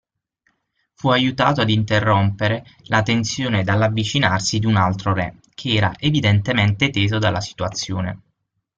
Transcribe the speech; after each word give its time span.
Fu 0.95 1.09
aiutato 1.09 1.61
ad 1.61 1.69
interrompere 1.69 2.65
la 2.85 3.03
tensione 3.03 3.63
dall'avvicinarsi 3.63 4.57
di 4.57 4.65
un 4.65 4.75
altro 4.77 5.13
re, 5.13 5.37
che 5.53 5.75
era 5.75 5.93
evidentemente 5.99 6.89
teso 6.89 7.19
dalla 7.19 7.39
situazione. 7.39 8.21